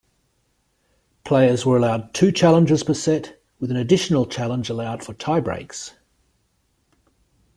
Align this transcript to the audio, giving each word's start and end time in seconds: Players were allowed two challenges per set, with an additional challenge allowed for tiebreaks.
Players 1.23 1.63
were 1.63 1.77
allowed 1.77 2.15
two 2.15 2.31
challenges 2.31 2.83
per 2.83 2.95
set, 2.95 3.39
with 3.59 3.69
an 3.69 3.77
additional 3.77 4.25
challenge 4.25 4.67
allowed 4.67 5.03
for 5.03 5.13
tiebreaks. 5.13 5.91